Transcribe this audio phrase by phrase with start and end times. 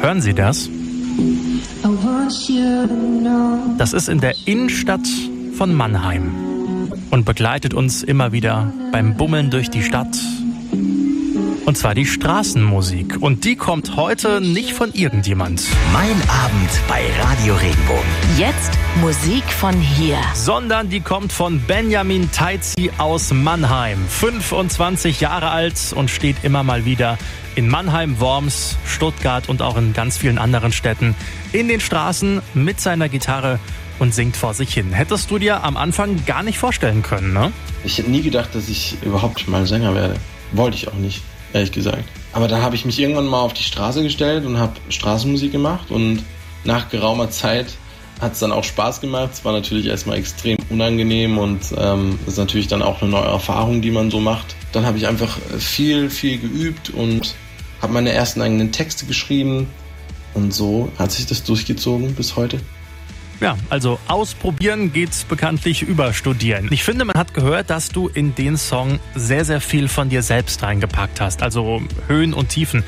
[0.00, 0.70] Hören Sie das?
[3.78, 5.06] Das ist in der Innenstadt
[5.54, 10.16] von Mannheim und begleitet uns immer wieder beim Bummeln durch die Stadt
[11.68, 13.18] und zwar die Straßenmusik.
[13.20, 15.64] Und die kommt heute nicht von irgendjemand.
[15.92, 18.08] Mein Abend bei Radio Regenbogen.
[18.38, 18.70] Jetzt
[19.02, 20.16] Musik von hier.
[20.32, 24.02] Sondern die kommt von Benjamin Teizi aus Mannheim.
[24.08, 27.18] 25 Jahre alt und steht immer mal wieder
[27.54, 31.14] in Mannheim, Worms, Stuttgart und auch in ganz vielen anderen Städten
[31.52, 33.60] in den Straßen mit seiner Gitarre
[33.98, 34.94] und singt vor sich hin.
[34.94, 37.52] Hättest du dir am Anfang gar nicht vorstellen können, ne?
[37.84, 40.14] Ich hätte nie gedacht, dass ich überhaupt mal Sänger werde.
[40.52, 41.20] Wollte ich auch nicht
[41.52, 42.04] ehrlich gesagt.
[42.32, 45.90] Aber dann habe ich mich irgendwann mal auf die Straße gestellt und habe Straßenmusik gemacht
[45.90, 46.24] und
[46.64, 47.74] nach geraumer Zeit
[48.20, 49.30] hat es dann auch Spaß gemacht.
[49.32, 53.80] Es war natürlich erstmal extrem unangenehm und ähm, ist natürlich dann auch eine neue Erfahrung,
[53.80, 54.56] die man so macht.
[54.72, 57.34] Dann habe ich einfach viel, viel geübt und
[57.80, 59.68] habe meine ersten eigenen Texte geschrieben
[60.34, 62.60] und so hat sich das durchgezogen bis heute.
[63.40, 66.68] Ja, also ausprobieren geht bekanntlich über studieren.
[66.72, 70.22] Ich finde, man hat gehört, dass du in den Song sehr, sehr viel von dir
[70.22, 71.42] selbst reingepackt hast.
[71.42, 72.82] Also Höhen und Tiefen.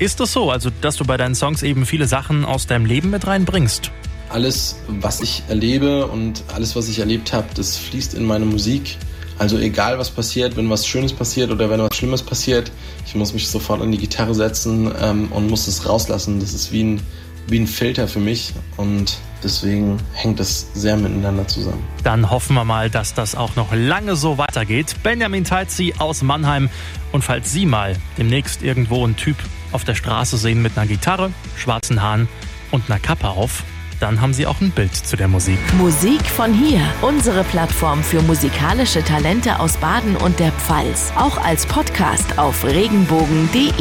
[0.00, 3.10] Ist das so, also dass du bei deinen Songs eben viele Sachen aus deinem Leben
[3.10, 3.92] mit reinbringst?
[4.30, 8.96] Alles, was ich erlebe und alles, was ich erlebt habe, das fließt in meine Musik.
[9.38, 12.72] Also egal was passiert, wenn was Schönes passiert oder wenn was Schlimmes passiert,
[13.06, 16.40] ich muss mich sofort an die Gitarre setzen ähm, und muss es rauslassen.
[16.40, 17.02] Das ist wie ein,
[17.48, 21.82] wie ein Filter für mich und Deswegen hängt das sehr miteinander zusammen.
[22.04, 24.96] Dann hoffen wir mal, dass das auch noch lange so weitergeht.
[25.02, 26.70] Benjamin Teitzi aus Mannheim.
[27.10, 29.36] Und falls Sie mal demnächst irgendwo einen Typ
[29.72, 32.28] auf der Straße sehen mit einer Gitarre, schwarzen Haaren
[32.70, 33.64] und einer Kappe auf,
[34.00, 35.58] dann haben Sie auch ein Bild zu der Musik.
[35.74, 36.80] Musik von hier.
[37.02, 41.12] Unsere Plattform für musikalische Talente aus Baden und der Pfalz.
[41.16, 43.72] Auch als Podcast auf regenbogen.de.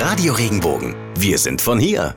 [0.00, 0.94] Radio Regenbogen.
[1.16, 2.16] Wir sind von hier.